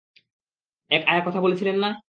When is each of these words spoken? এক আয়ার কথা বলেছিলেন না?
এক 0.91 1.01
আয়ার 1.07 1.23
কথা 1.27 1.39
বলেছিলেন 1.41 1.77
না? 1.79 1.91